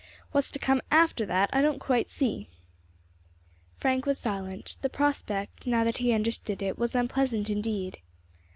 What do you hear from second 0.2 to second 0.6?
What's to